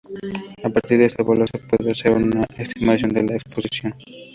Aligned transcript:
A 0.63 0.67
partir 0.69 0.97
de 0.97 1.05
este 1.05 1.21
valor 1.21 1.47
se 1.47 1.59
puede 1.67 1.91
hacer 1.91 2.13
una 2.13 2.41
estimación 2.57 3.11
de 3.11 3.21
la 3.23 3.35
exposición. 3.35 3.93